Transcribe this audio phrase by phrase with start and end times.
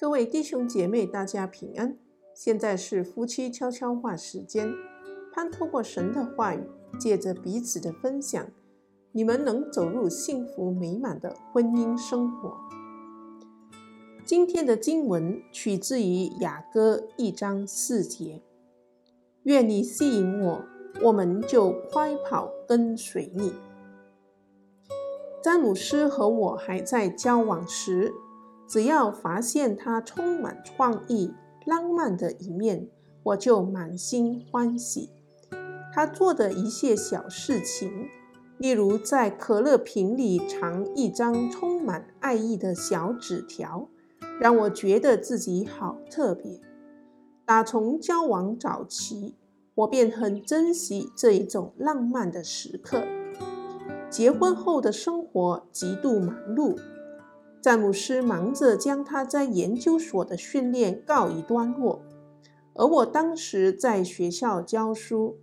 [0.00, 1.94] 各位弟兄姐妹，大家平安。
[2.34, 4.66] 现在是夫妻悄悄话时间，
[5.30, 6.62] 盼透过神的话语，
[6.98, 8.46] 借着彼此的分享，
[9.12, 12.56] 你们能走入幸福美满的婚姻生活。
[14.24, 18.40] 今天的经文取自于雅歌一章四节：
[19.42, 20.64] 愿你吸引我，
[21.02, 23.52] 我们就快跑跟随你。
[25.42, 28.14] 詹姆斯和我还在交往时，
[28.70, 31.34] 只要发现他充满创意、
[31.66, 32.88] 浪漫的一面，
[33.24, 35.10] 我就满心欢喜。
[35.92, 37.90] 他做的一些小事情，
[38.58, 43.88] 例如在可乐瓶里藏一张充满爱意的小纸条，
[44.40, 46.60] 让我觉得自己好特别。
[47.44, 49.34] 打从交往早期，
[49.74, 53.02] 我便很珍惜这一种浪漫的时刻。
[54.08, 56.78] 结婚后的生活极度忙碌。
[57.62, 62.00] 詹姆斯忙着将他在研究所的训练告一段落，
[62.72, 65.36] 而我当时在学校教书，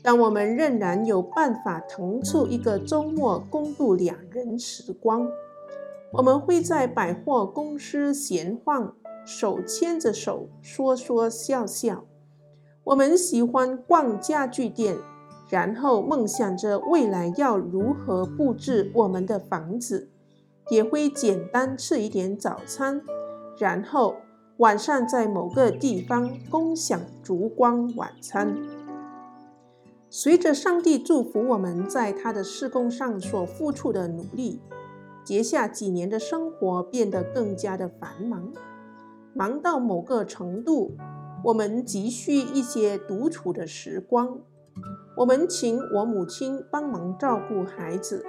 [0.00, 5.28] 但我们仍然有办法腾出一个周末共度两人时光。
[6.12, 8.94] 我们会在百货公司闲晃，
[9.26, 12.04] 手牵着手说说笑笑。
[12.84, 14.96] 我们喜欢逛家具店，
[15.48, 20.08] 然后梦想着未来要如何布置我们的房子。
[20.70, 23.02] 也会简单吃一点早餐，
[23.58, 24.16] 然后
[24.58, 28.56] 晚上在某个地方共享烛光晚餐。
[30.08, 34.60] 随着上帝祝福我们在他的事工上所付出的努力，
[35.24, 38.52] 接下几年的生活变得更加的繁忙，
[39.34, 40.96] 忙到某个程度，
[41.44, 44.38] 我们急需一些独处的时光。
[45.16, 48.24] 我们请我母亲帮忙照顾孩子。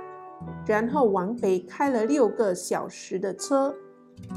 [0.65, 3.75] 然后往北开了六个小时的车，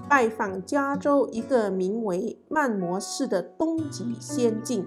[0.08, 4.86] 拜访加州一个名为曼摩市的东极仙境。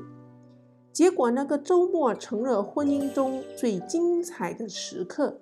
[0.91, 5.39] 结果那个周末成了婚姻中最精彩的时刻。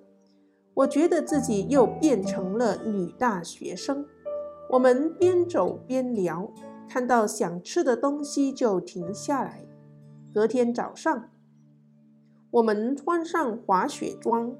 [0.74, 4.04] 我觉得自己又变成了女大学生。
[4.68, 6.52] 我们边走边聊，
[6.86, 9.64] 看到想吃的东西就停下来。
[10.34, 11.30] 隔天早上，
[12.50, 14.54] 我们穿上滑雪装。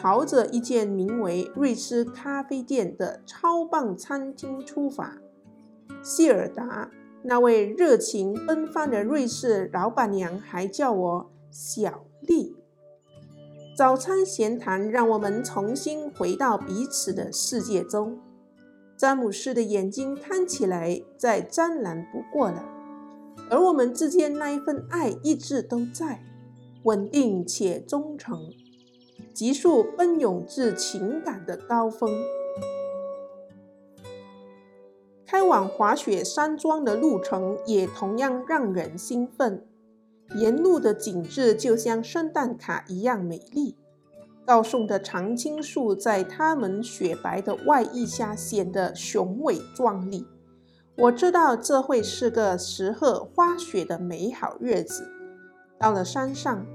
[0.00, 5.18] 朝着一间名为“瑞士咖啡店”的超棒餐厅出发。
[6.02, 6.90] 谢尔达
[7.22, 12.56] 那位热情奔放的瑞士老板娘还叫我小丽。
[13.76, 18.18] 早餐闲谈让我们重新回到彼此的世界中。
[18.96, 22.64] 詹姆斯的眼睛看起来再湛蓝不过了，
[23.50, 26.22] 而我们之间那一份爱一直都在，
[26.84, 28.50] 稳定且忠诚。
[29.32, 32.10] 急速奔涌至情感的高峰，
[35.26, 39.66] 开往滑雪山庄的路程也同样让人兴奋。
[40.34, 43.76] 沿路的景致就像圣诞卡一样美丽，
[44.44, 50.26] 高耸的常青树在它们雪白的外衣下显得雄伟壮丽。
[50.96, 55.08] 我知道这会是个适合滑雪的美好日子。
[55.78, 56.66] 到了山上。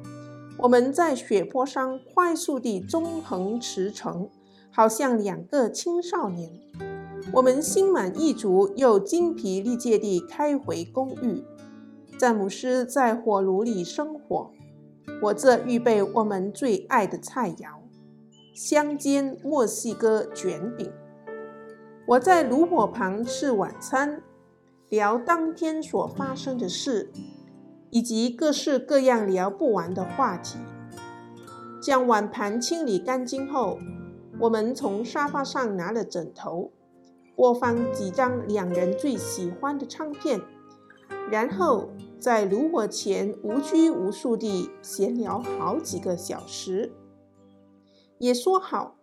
[0.60, 4.30] 我们在雪坡上快速地纵横驰骋，
[4.72, 6.50] 好像两个青少年。
[7.34, 11.44] 我们心满意足又精疲力竭地开回公寓。
[12.18, 14.52] 詹姆斯在火炉里生火，
[15.24, 17.68] 我则预备我们最爱的菜肴——
[18.56, 20.90] 香煎墨西哥卷饼。
[22.08, 24.22] 我在炉火旁吃晚餐，
[24.88, 27.12] 聊当天所发生的事。
[27.96, 30.60] 以及各式各样聊不完的话题。
[31.82, 33.80] 将碗盘清理干净后，
[34.38, 36.74] 我们从沙发上拿了枕头，
[37.38, 40.42] 播放几张两人最喜欢的唱片，
[41.32, 41.90] 然后
[42.20, 46.92] 在炉火前无拘无束地闲聊好几个小时。
[48.18, 48.98] 也说好，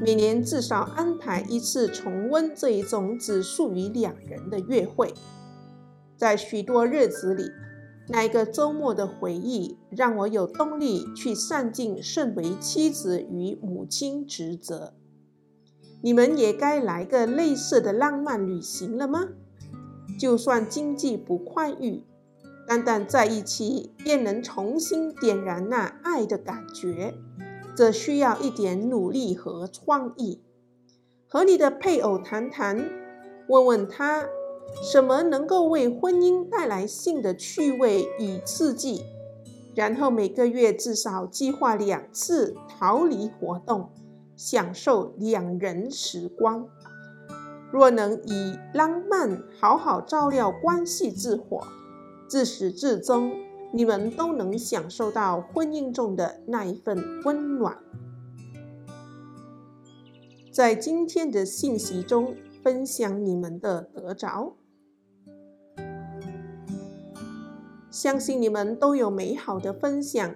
[0.00, 5.12] 每年至少安排一次重温这一种只属于两人的约会。
[6.16, 7.50] 在许多日子里。
[8.08, 14.94] 那一个周末的回忆让我有动力去善尽身为妻子与母亲职责。
[16.02, 19.28] 你们也该来个类似的浪漫旅行了吗？
[20.20, 22.04] 就算经济不宽裕，
[22.66, 27.14] 单单在一起便能重新点燃那爱的感觉，
[27.74, 30.42] 这需要一点努力和创意。
[31.26, 32.88] 和你的配偶谈谈，
[33.48, 34.26] 问问他。
[34.82, 39.04] 什么能够为婚姻带来性的趣味与刺激？
[39.74, 43.90] 然后每个月至少计划两次逃离活动，
[44.34, 46.66] 享受两人时光。
[47.72, 51.66] 若能以浪漫好好照料关系之火，
[52.28, 53.32] 自始至终，
[53.72, 57.76] 你们都能享受到婚姻中的那一份温暖。
[60.50, 62.34] 在今天的信息中，
[62.66, 64.56] 分享你们的得着，
[67.92, 70.34] 相信你们都有美好的分享。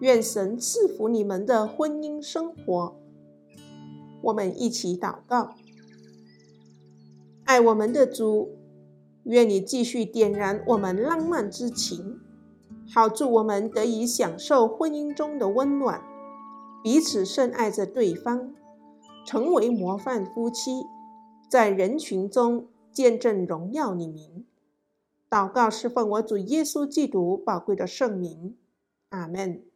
[0.00, 2.96] 愿神赐福你们的婚姻生活。
[4.22, 5.50] 我们一起祷告，
[7.44, 8.58] 爱我们的主，
[9.22, 12.18] 愿你继续点燃我们浪漫之情，
[12.92, 16.02] 好助我们得以享受婚姻中的温暖，
[16.82, 18.52] 彼此深爱着对方，
[19.24, 20.82] 成为模范夫妻。
[21.48, 24.44] 在人群中见证荣耀你名，
[25.30, 28.56] 祷告是奉我主耶稣基督宝贵的圣名，
[29.08, 29.67] 阿门。